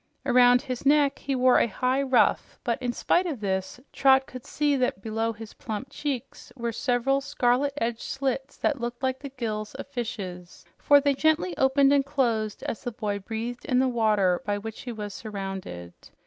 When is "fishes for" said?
9.85-10.99